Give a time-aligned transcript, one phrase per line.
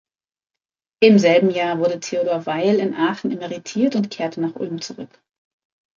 [1.03, 5.21] Im selben Jahr wurde Theodor Veil in Aachen emeritiert und kehrte nach Ulm zurück.